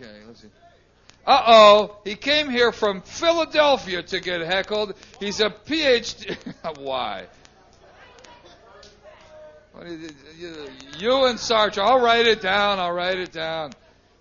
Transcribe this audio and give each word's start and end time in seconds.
Okay, 0.00 0.12
let's 0.26 0.42
see. 0.42 0.48
Uh 1.26 1.42
oh, 1.46 1.96
he 2.04 2.14
came 2.14 2.50
here 2.50 2.70
from 2.70 3.00
Philadelphia 3.00 4.02
to 4.02 4.20
get 4.20 4.42
heckled. 4.42 4.94
He's 5.18 5.40
a 5.40 5.50
PhD. 5.50 6.36
Why? 6.78 7.26
You 10.98 11.24
and 11.24 11.38
Sartre, 11.38 11.82
I'll 11.82 12.00
write 12.00 12.26
it 12.26 12.40
down, 12.40 12.78
I'll 12.78 12.92
write 12.92 13.18
it 13.18 13.32
down. 13.32 13.72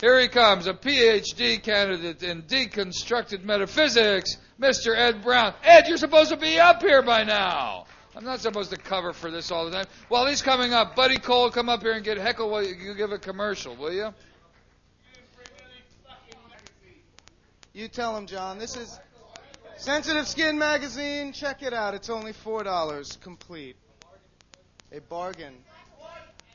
Here 0.00 0.18
he 0.18 0.28
comes, 0.28 0.66
a 0.66 0.74
PhD 0.74 1.62
candidate 1.62 2.22
in 2.22 2.42
deconstructed 2.42 3.44
metaphysics, 3.44 4.36
Mr. 4.60 4.96
Ed 4.96 5.22
Brown. 5.22 5.54
Ed, 5.62 5.86
you're 5.86 5.96
supposed 5.96 6.30
to 6.30 6.36
be 6.36 6.58
up 6.58 6.82
here 6.82 7.02
by 7.02 7.22
now. 7.22 7.86
I'm 8.16 8.24
not 8.24 8.40
supposed 8.40 8.70
to 8.70 8.76
cover 8.76 9.12
for 9.12 9.30
this 9.30 9.50
all 9.50 9.64
the 9.64 9.72
time. 9.72 9.86
While 10.08 10.26
he's 10.26 10.42
coming 10.42 10.72
up, 10.72 10.96
Buddy 10.96 11.18
Cole, 11.18 11.50
come 11.50 11.68
up 11.68 11.82
here 11.82 11.92
and 11.92 12.04
get 12.04 12.16
heckled 12.16 12.50
while 12.50 12.64
you 12.64 12.94
give 12.94 13.12
a 13.12 13.18
commercial, 13.18 13.76
will 13.76 13.92
you? 13.92 14.12
You 17.76 17.88
tell 17.88 18.16
him, 18.16 18.26
John. 18.28 18.60
This 18.60 18.76
is 18.76 19.00
Sensitive 19.76 20.28
Skin 20.28 20.56
Magazine. 20.56 21.32
Check 21.32 21.60
it 21.64 21.74
out. 21.74 21.92
It's 21.92 22.08
only 22.08 22.32
$4 22.32 23.20
complete. 23.20 23.74
A 24.92 25.00
bargain. 25.00 25.54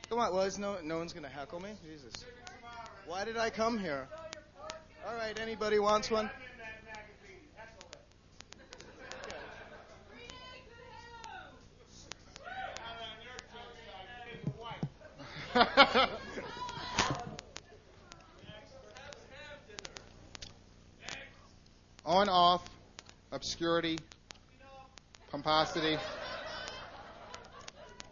Come 0.08 0.18
on, 0.18 0.34
Liz. 0.34 0.58
No, 0.58 0.78
no 0.82 0.96
one's 0.96 1.12
going 1.12 1.24
to 1.24 1.28
heckle 1.28 1.60
me? 1.60 1.72
Jesus. 1.84 2.24
Why 3.06 3.26
did 3.26 3.36
I 3.36 3.50
come 3.50 3.78
here? 3.78 4.08
All 5.06 5.14
right, 5.14 5.38
anybody 5.38 5.78
wants 5.78 6.10
one? 6.10 6.30
on 22.10 22.28
off, 22.28 22.68
obscurity, 23.40 23.98
pomposity, 25.30 25.96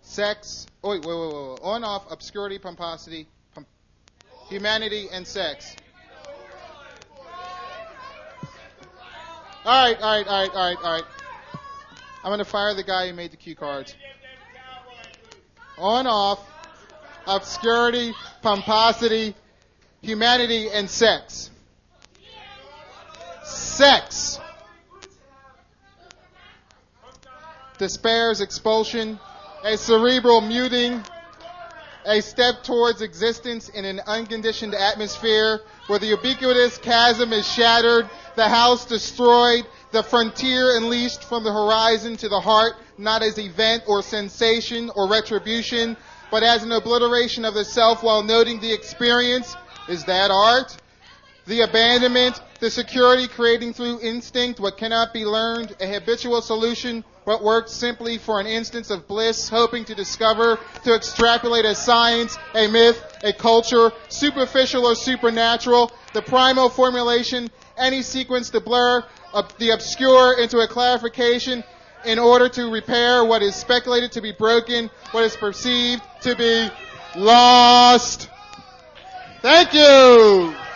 sex. 0.00 0.66
Oh, 0.82 0.88
wait, 0.88 1.04
wait, 1.04 1.14
wait, 1.14 1.34
wait. 1.34 1.58
On 1.62 1.84
off, 1.84 2.10
obscurity, 2.10 2.58
pomposity, 2.58 3.26
pom- 3.54 3.66
humanity, 4.48 5.08
and 5.12 5.26
sex. 5.26 5.76
All 9.66 9.84
right, 9.84 10.00
all 10.00 10.16
right, 10.16 10.26
all 10.26 10.40
right, 10.40 10.50
all 10.54 10.68
right, 10.70 10.78
all 10.82 10.92
right. 10.94 11.04
I'm 12.24 12.30
going 12.30 12.38
to 12.38 12.46
fire 12.46 12.72
the 12.72 12.82
guy 12.82 13.08
who 13.08 13.12
made 13.12 13.30
the 13.30 13.36
cue 13.36 13.54
cards. 13.54 13.94
On 15.76 16.06
off, 16.06 16.40
obscurity, 17.26 18.14
pomposity, 18.40 19.34
humanity, 20.00 20.70
and 20.70 20.88
sex 20.88 21.50
sex, 23.78 24.40
despair's 27.78 28.40
expulsion, 28.40 29.18
a 29.64 29.76
cerebral 29.76 30.40
muting, 30.40 31.02
a 32.04 32.20
step 32.20 32.62
towards 32.62 33.02
existence 33.02 33.68
in 33.68 33.84
an 33.84 34.00
unconditioned 34.06 34.74
atmosphere 34.74 35.60
where 35.86 35.98
the 35.98 36.06
ubiquitous 36.06 36.78
chasm 36.78 37.32
is 37.32 37.46
shattered, 37.46 38.08
the 38.34 38.48
house 38.48 38.84
destroyed, 38.86 39.66
the 39.92 40.02
frontier 40.02 40.76
unleashed 40.76 41.24
from 41.24 41.44
the 41.44 41.52
horizon 41.52 42.16
to 42.16 42.28
the 42.28 42.40
heart, 42.40 42.74
not 42.98 43.22
as 43.22 43.38
event 43.38 43.82
or 43.86 44.02
sensation 44.02 44.90
or 44.94 45.08
retribution, 45.08 45.96
but 46.30 46.42
as 46.42 46.62
an 46.62 46.72
obliteration 46.72 47.44
of 47.44 47.54
the 47.54 47.64
self 47.64 48.02
while 48.02 48.22
noting 48.22 48.60
the 48.60 48.72
experience. 48.72 49.56
Is 49.88 50.04
that 50.04 50.30
art? 50.30 50.76
The 51.48 51.62
abandonment, 51.62 52.42
the 52.60 52.70
security 52.70 53.26
creating 53.26 53.72
through 53.72 54.00
instinct 54.00 54.60
what 54.60 54.76
cannot 54.76 55.14
be 55.14 55.24
learned, 55.24 55.74
a 55.80 55.86
habitual 55.86 56.42
solution 56.42 57.02
what 57.24 57.42
works 57.42 57.72
simply 57.72 58.18
for 58.18 58.38
an 58.38 58.46
instance 58.46 58.90
of 58.90 59.08
bliss, 59.08 59.48
hoping 59.48 59.86
to 59.86 59.94
discover, 59.94 60.58
to 60.84 60.94
extrapolate 60.94 61.64
a 61.64 61.74
science, 61.74 62.36
a 62.54 62.68
myth, 62.68 63.02
a 63.24 63.32
culture, 63.32 63.92
superficial 64.08 64.84
or 64.84 64.94
supernatural, 64.94 65.90
the 66.12 66.20
primal 66.20 66.68
formulation, 66.68 67.48
any 67.78 68.02
sequence 68.02 68.50
to 68.50 68.60
blur 68.60 69.02
the 69.58 69.70
obscure 69.70 70.38
into 70.38 70.58
a 70.58 70.68
clarification 70.68 71.64
in 72.04 72.18
order 72.18 72.50
to 72.50 72.70
repair 72.70 73.24
what 73.24 73.42
is 73.42 73.54
speculated 73.54 74.12
to 74.12 74.20
be 74.20 74.32
broken, 74.32 74.90
what 75.12 75.24
is 75.24 75.34
perceived 75.34 76.02
to 76.20 76.36
be 76.36 76.68
lost. 77.16 78.28
Thank 79.40 79.72
you. 79.72 80.67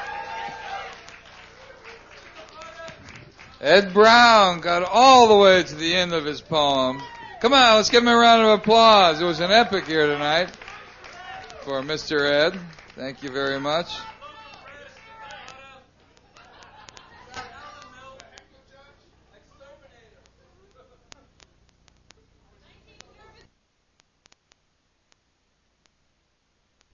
Ed 3.62 3.94
Brown 3.94 4.58
got 4.58 4.82
all 4.82 5.28
the 5.28 5.36
way 5.36 5.62
to 5.62 5.74
the 5.76 5.94
end 5.94 6.12
of 6.12 6.24
his 6.24 6.40
poem. 6.40 7.00
Come 7.38 7.52
on, 7.52 7.76
let's 7.76 7.90
give 7.90 8.02
him 8.02 8.08
a 8.08 8.16
round 8.16 8.42
of 8.42 8.58
applause. 8.58 9.20
It 9.20 9.24
was 9.24 9.38
an 9.38 9.52
epic 9.52 9.86
here 9.86 10.08
tonight 10.08 10.50
for 11.60 11.80
Mr. 11.80 12.28
Ed. 12.28 12.58
Thank 12.96 13.22
you 13.22 13.30
very 13.30 13.60
much. 13.60 13.86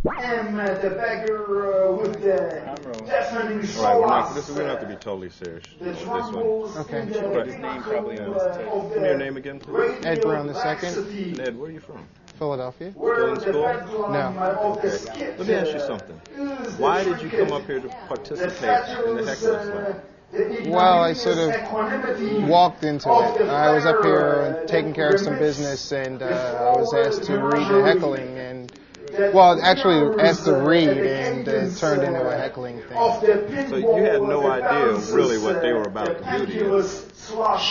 Am 0.06 0.60
uh, 0.60 0.74
the 0.74 0.90
beggar 0.90 1.88
uh, 1.88 1.92
with 1.92 2.22
the 2.22 3.06
deafening 3.06 3.66
soul. 3.66 3.84
All 3.84 3.92
right, 3.92 4.00
we're 4.00 4.06
not, 4.06 4.34
this, 4.34 4.48
we 4.48 4.56
don't 4.56 4.68
have 4.68 4.80
to 4.80 4.86
be 4.86 4.94
totally 4.94 5.30
serious 5.30 5.64
The 5.78 5.86
this 5.86 6.04
one. 6.04 6.16
Okay. 6.78 7.06
But 7.32 7.46
his 7.46 7.56
name 7.56 7.82
probably 7.82 8.20
on 8.20 8.32
his 8.32 8.56
tape. 8.56 8.66
Give 8.92 9.02
me 9.02 9.08
your 9.08 9.18
name 9.18 9.36
again, 9.36 9.58
please. 9.58 10.04
Ed 10.04 10.22
Brown 10.22 10.46
the 10.46 10.54
second, 10.54 10.96
And 10.96 11.40
Ed, 11.40 11.58
where 11.58 11.68
are 11.68 11.72
you 11.72 11.80
from? 11.80 12.06
Philadelphia. 12.38 12.92
Still 12.92 13.32
in 13.32 13.40
school? 13.40 14.08
No. 14.10 14.78
Okay. 14.78 15.34
Let 15.36 15.48
me 15.48 15.54
ask 15.54 15.72
you 15.72 15.80
something. 15.80 16.16
Why 16.78 17.02
did 17.02 17.20
you 17.20 17.30
come 17.30 17.52
up 17.52 17.66
here 17.66 17.80
to 17.80 17.88
participate 17.88 19.04
in 19.04 19.16
the 19.16 19.26
heckler 19.26 19.64
slam? 19.64 20.00
Well, 20.30 21.02
I 21.02 21.14
sort 21.14 21.38
of 21.38 21.72
walked 22.48 22.84
into 22.84 23.08
it. 23.08 23.48
I 23.48 23.72
was 23.72 23.86
up 23.86 24.04
here 24.04 24.62
taking 24.68 24.92
care 24.92 25.14
of 25.14 25.20
some 25.20 25.38
business, 25.38 25.90
and 25.90 26.22
uh, 26.22 26.26
I 26.26 26.78
was 26.78 26.92
asked 26.92 27.24
to 27.24 27.38
read 27.38 27.66
the 27.66 27.82
heckling, 27.82 28.36
and 28.38 28.47
well, 29.34 29.60
actually 29.62 30.20
asked 30.22 30.44
to 30.44 30.54
read, 30.54 30.88
and 30.88 31.48
uh, 31.48 31.52
it 31.52 31.76
turned 31.76 32.02
into 32.02 32.20
a 32.28 32.36
heckling 32.36 32.80
thing. 32.82 33.68
So 33.68 33.76
you 33.76 34.02
had 34.04 34.22
no 34.22 34.50
idea 34.50 34.94
really 35.14 35.38
what 35.38 35.60
they 35.60 35.72
were 35.72 35.84
about 35.84 36.18
to 36.18 36.38
do 36.38 36.46
to 36.46 36.52
you. 36.52 36.84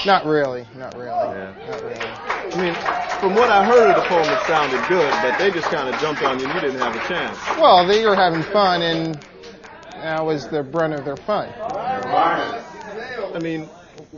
Not 0.06 0.26
really, 0.26 0.68
not 0.76 0.96
really, 0.96 1.08
Yeah. 1.08 1.54
not 1.70 1.82
really. 1.82 2.00
I 2.00 2.62
mean, 2.62 2.74
from 3.20 3.36
what 3.36 3.50
I 3.50 3.66
heard 3.66 3.90
of 3.90 3.96
the 3.96 4.08
poem, 4.08 4.28
it 4.30 4.42
sounded 4.46 4.86
good, 4.88 5.12
but 5.22 5.38
they 5.40 5.52
just 5.52 5.68
kind 5.68 5.94
of 5.94 6.00
jumped 6.00 6.22
on 6.22 6.40
you 6.40 6.46
and 6.46 6.54
you 6.54 6.62
didn't 6.62 6.80
have 6.80 6.96
a 6.96 7.08
chance. 7.08 7.38
Well, 7.60 7.88
they 7.88 8.06
were 8.06 8.16
having 8.16 8.44
fun, 8.44 8.82
and 8.82 9.20
that 9.96 10.24
was 10.26 10.48
the 10.48 10.64
brunt 10.64 10.94
of 10.94 11.06
their 11.06 11.18
fun. 11.18 11.50
I 13.34 13.40
mean, 13.40 13.70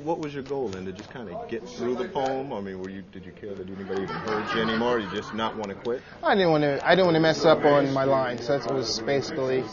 what 0.03 0.19
was 0.19 0.33
your 0.33 0.43
goal 0.43 0.69
then? 0.69 0.85
To 0.85 0.91
just 0.91 1.09
kind 1.09 1.29
of 1.29 1.49
get 1.49 1.67
through 1.67 1.95
the 1.95 2.07
poem? 2.07 2.53
I 2.53 2.61
mean, 2.61 2.81
were 2.81 2.89
you 2.89 3.03
did 3.11 3.25
you 3.25 3.31
care 3.31 3.53
that 3.53 3.67
anybody 3.67 4.01
even 4.01 4.15
heard 4.17 4.45
you 4.55 4.61
anymore? 4.61 4.95
Or 4.95 4.99
you 4.99 5.09
just 5.09 5.33
not 5.33 5.55
want 5.55 5.69
to 5.69 5.75
quit? 5.75 6.01
I 6.23 6.35
didn't 6.35 6.51
want 6.51 6.63
to. 6.63 6.85
I 6.85 6.95
didn't 6.95 7.05
want 7.05 7.15
to 7.15 7.21
mess 7.21 7.45
up 7.45 7.63
on 7.65 7.91
my 7.93 8.03
lines. 8.03 8.47
That 8.47 8.71
was 8.71 8.99
basically 9.01 9.63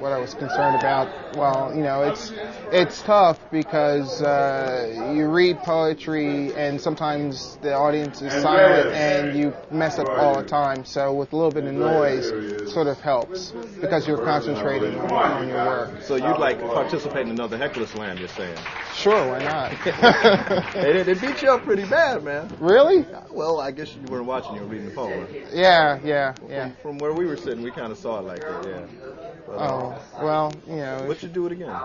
what 0.00 0.12
I 0.12 0.18
was 0.18 0.34
concerned 0.34 0.76
about. 0.76 1.36
Well, 1.36 1.72
you 1.74 1.82
know, 1.82 2.02
it's 2.02 2.32
it's 2.72 3.02
tough 3.02 3.38
because 3.50 4.22
uh, 4.22 5.12
you 5.14 5.28
read 5.28 5.58
poetry 5.58 6.52
and 6.54 6.80
sometimes 6.80 7.58
the 7.62 7.74
audience 7.74 8.22
is 8.22 8.32
silent 8.42 8.88
and 8.94 9.38
you 9.38 9.52
mess 9.70 9.98
up 9.98 10.08
all 10.08 10.40
the 10.40 10.48
time. 10.48 10.84
So 10.84 11.12
with 11.12 11.32
a 11.32 11.36
little 11.36 11.52
bit 11.52 11.64
of 11.64 11.74
noise, 11.74 12.28
sort 12.72 12.86
of 12.86 12.98
helps 13.00 13.52
because 13.80 14.08
you're 14.08 14.24
concentrating 14.24 14.98
on, 15.00 15.10
on 15.12 15.48
your 15.48 15.64
work. 15.66 16.02
So 16.02 16.16
you'd 16.16 16.38
like 16.38 16.58
to 16.60 16.66
participate 16.66 17.26
in 17.26 17.30
another 17.30 17.58
heckler 17.58 17.86
slam? 17.86 18.18
You're 18.18 18.28
saying? 18.28 18.56
Sure, 18.94 19.28
why 19.28 19.38
not? 19.38 19.72
they, 20.74 21.02
they 21.02 21.14
beat 21.14 21.42
you 21.42 21.50
up 21.50 21.62
pretty 21.62 21.84
bad, 21.84 22.22
man. 22.24 22.50
really? 22.60 23.06
Well, 23.30 23.60
I 23.60 23.70
guess 23.70 23.94
you 23.94 24.02
weren't 24.08 24.26
watching. 24.26 24.54
You 24.56 24.62
were 24.62 24.66
reading 24.68 24.88
the 24.88 24.94
poem. 24.94 25.26
Yeah, 25.52 26.00
yeah, 26.04 26.34
yeah. 26.48 26.68
From, 26.68 26.76
from 26.82 26.98
where 26.98 27.12
we 27.12 27.26
were 27.26 27.36
sitting, 27.36 27.62
we 27.62 27.70
kind 27.70 27.92
of 27.92 27.98
saw 27.98 28.18
it 28.18 28.22
like 28.22 28.40
that. 28.40 28.66
Yeah. 28.66 29.29
But, 29.56 29.62
uh, 29.62 29.66
Oh, 29.66 29.94
well, 30.22 30.52
you 30.68 30.76
know, 30.76 31.04
Would 31.08 31.22
you 31.22 31.28
do 31.28 31.46
it 31.46 31.52
again? 31.52 31.80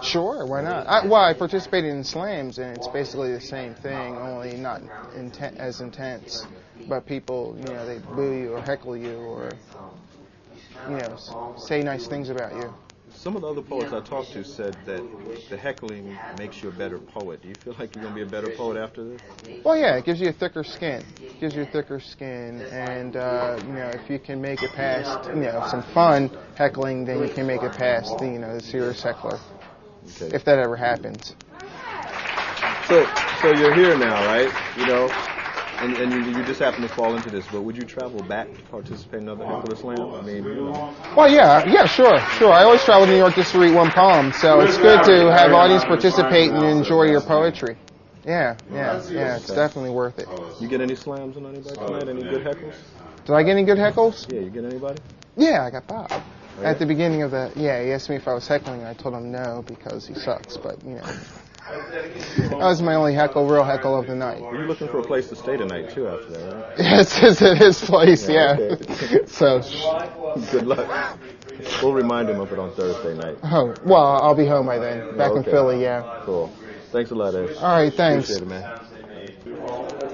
Sure, 0.00 0.44
why 0.46 0.62
not? 0.62 0.86
I, 0.88 1.06
well, 1.06 1.22
I 1.22 1.32
participated 1.34 1.90
in 1.90 2.02
slams, 2.02 2.58
and 2.58 2.74
it's 2.76 2.88
basically 2.88 3.32
the 3.32 3.40
same 3.40 3.74
thing, 3.74 4.18
only 4.18 4.56
not 4.56 4.82
inten- 5.16 5.56
as 5.58 5.80
intense. 5.80 6.46
But 6.88 7.06
people, 7.06 7.54
you 7.58 7.68
know, 7.68 7.86
they 7.86 7.98
boo 8.14 8.32
you 8.32 8.52
or 8.54 8.60
heckle 8.60 8.96
you 8.96 9.14
or, 9.18 9.54
you 10.88 10.96
know, 10.96 11.14
say 11.56 11.82
nice 11.82 12.08
things 12.08 12.30
about 12.30 12.56
you. 12.56 12.72
Some 13.14 13.36
of 13.36 13.42
the 13.42 13.48
other 13.48 13.62
poets 13.62 13.92
I 13.92 14.00
talked 14.00 14.32
to 14.32 14.44
said 14.44 14.74
that 14.86 15.02
the 15.50 15.56
heckling 15.56 16.18
makes 16.36 16.62
you 16.62 16.68
a 16.68 16.72
better 16.72 16.98
poet. 16.98 17.42
Do 17.42 17.48
you 17.48 17.54
feel 17.54 17.74
like 17.78 17.94
you're 17.94 18.02
going 18.02 18.14
to 18.14 18.24
be 18.24 18.26
a 18.26 18.30
better 18.30 18.50
poet 18.56 18.76
after 18.76 19.04
this? 19.04 19.20
Well, 19.64 19.76
yeah, 19.76 19.96
it 19.96 20.04
gives 20.04 20.20
you 20.20 20.28
a 20.28 20.32
thicker 20.32 20.64
skin. 20.64 21.04
It 21.20 21.40
gives 21.40 21.54
you 21.54 21.62
a 21.62 21.66
thicker 21.66 22.00
skin, 22.00 22.60
and 22.72 23.16
uh, 23.16 23.58
you 23.64 23.72
know, 23.72 23.90
if 23.90 24.10
you 24.10 24.18
can 24.18 24.40
make 24.40 24.62
it 24.62 24.72
past, 24.72 25.26
you 25.26 25.42
know, 25.42 25.62
some 25.68 25.82
fun 25.94 26.30
heckling, 26.56 27.04
then 27.04 27.26
you 27.26 27.32
can 27.32 27.46
make 27.46 27.62
it 27.62 27.72
past 27.72 28.18
the, 28.18 28.26
you 28.26 28.38
know, 28.38 28.54
the 28.54 28.60
serious 28.60 29.02
heckler, 29.02 29.38
Okay. 30.16 30.34
if 30.34 30.44
that 30.44 30.58
ever 30.58 30.76
happens. 30.76 31.34
So, 32.88 33.06
so 33.40 33.52
you're 33.52 33.74
here 33.74 33.96
now, 33.96 34.26
right? 34.26 34.50
You 34.76 34.86
know, 34.86 35.08
and, 35.82 35.96
and 35.96 36.12
you, 36.12 36.38
you 36.38 36.44
just 36.44 36.60
happen 36.60 36.82
to 36.82 36.88
fall 36.88 37.14
into 37.16 37.28
this. 37.30 37.46
But 37.50 37.62
would 37.62 37.76
you 37.76 37.84
travel 37.84 38.22
back 38.22 38.46
to 38.54 38.62
participate 38.70 39.22
in 39.22 39.28
another 39.28 39.44
Heckler 39.44 39.76
Slam? 39.76 40.14
I 40.14 40.22
mean, 40.22 40.44
you 40.44 40.54
know, 40.54 40.94
Well, 41.16 41.30
yeah, 41.30 41.64
yeah, 41.66 41.86
sure, 41.86 42.18
sure. 42.38 42.52
I 42.52 42.62
always 42.64 42.82
travel 42.84 43.06
to 43.06 43.12
New 43.12 43.18
York 43.18 43.34
just 43.34 43.52
to 43.52 43.58
read 43.58 43.74
one 43.74 43.90
poem, 43.90 44.32
so 44.32 44.60
it's 44.60 44.76
good 44.78 45.02
to 45.04 45.32
have 45.32 45.52
audience 45.52 45.84
participate 45.84 46.50
and 46.50 46.64
enjoy 46.64 47.04
your 47.04 47.20
poetry. 47.20 47.76
Yeah, 48.24 48.56
yeah, 48.72 49.02
yeah. 49.10 49.36
It's 49.36 49.48
definitely 49.48 49.90
worth 49.90 50.18
it. 50.18 50.28
you 50.60 50.68
get 50.68 50.80
any 50.80 50.94
slams 50.94 51.36
on 51.36 51.46
anybody 51.46 51.74
tonight? 51.74 52.08
Any 52.08 52.22
good 52.22 52.44
heckles? 52.44 52.74
Did 53.24 53.32
I 53.34 53.42
get 53.42 53.52
any 53.52 53.64
good 53.64 53.78
heckles? 53.78 54.32
Yeah, 54.32 54.40
you 54.40 54.50
get 54.50 54.64
anybody? 54.64 55.00
Yeah, 55.36 55.64
I 55.64 55.70
got 55.70 55.86
Bob. 55.86 56.08
Oh, 56.10 56.62
At 56.62 56.78
the 56.78 56.86
beginning 56.86 57.22
of 57.22 57.30
the, 57.30 57.52
yeah, 57.56 57.82
he 57.82 57.90
asked 57.92 58.10
me 58.10 58.16
if 58.16 58.28
I 58.28 58.34
was 58.34 58.46
heckling, 58.46 58.80
and 58.80 58.88
I 58.88 58.94
told 58.94 59.14
him 59.14 59.32
no 59.32 59.64
because 59.66 60.06
he 60.06 60.14
sucks. 60.14 60.56
But 60.56 60.82
you 60.84 60.96
know, 60.96 61.16
that 61.68 62.58
was 62.58 62.82
my 62.82 62.94
only 62.94 63.14
heckle, 63.14 63.46
real 63.46 63.64
heckle 63.64 63.98
of 63.98 64.06
the 64.06 64.14
night. 64.14 64.40
You're 64.40 64.66
looking 64.66 64.88
for 64.88 64.98
a 64.98 65.02
place 65.02 65.28
to 65.28 65.36
stay 65.36 65.56
tonight 65.56 65.90
too, 65.90 66.08
after 66.08 66.32
that, 66.32 66.54
right? 66.54 66.64
Yes, 66.78 67.22
it's 67.22 67.42
at 67.42 67.58
his 67.58 67.80
place, 67.80 68.28
Yeah, 68.28 68.56
yeah. 68.58 68.74
okay. 68.74 69.26
so, 69.26 69.60
Good 70.50 70.66
luck. 70.66 71.18
We'll 71.82 71.92
remind 71.92 72.28
him 72.30 72.40
of 72.40 72.52
it 72.52 72.58
on 72.58 72.70
Thursday 72.72 73.14
night. 73.14 73.36
oh, 73.44 73.76
well, 73.84 74.22
I'll 74.22 74.34
be 74.34 74.46
home 74.46 74.66
by 74.66 74.78
then. 74.78 75.16
Back 75.16 75.32
in 75.32 75.38
Okay. 75.38 75.50
Philly, 75.50 75.82
yeah. 75.82 76.02
Cool. 76.24 76.48
Thanks 76.90 77.10
a 77.10 77.14
lot, 77.14 77.34
Ed. 77.34 77.50
All 77.60 77.76
right, 77.76 77.92
thanks. 77.92 78.30
Appreciate 78.30 78.46
it, 78.46 78.50
man. 78.50 78.91